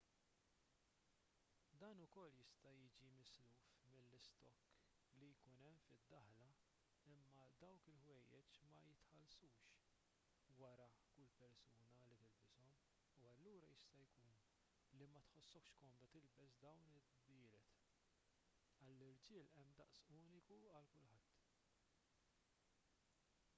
dan 1.81 1.95
ukoll 2.05 2.31
jista' 2.39 2.69
jiġi 2.77 3.09
misluf 3.17 3.57
mill-istokk 3.89 4.63
li 5.23 5.27
jkun 5.33 5.59
hemm 5.65 5.83
fid-daħla 5.89 6.45
imma 7.11 7.43
dawk 7.65 7.91
il-ħwejjeġ 7.91 8.49
ma 8.71 8.81
jinħaslux 9.03 9.67
wara 10.63 10.87
kull 11.11 11.29
persuna 11.43 11.99
li 12.07 12.17
tilbishom 12.31 12.75
u 13.21 13.29
allura 13.35 13.69
jista' 13.75 14.07
jkun 14.15 14.41
li 15.03 15.11
ma 15.13 15.23
tħossokx 15.29 15.79
komda 15.83 16.11
tilbes 16.17 16.57
dawn 16.67 16.91
id-dbielet 17.03 17.79
għall-irġiel 18.87 19.55
hemm 19.59 19.77
daqs 19.83 20.05
uniku 20.21 20.63
għal 20.79 20.91
kulħadd 20.97 21.41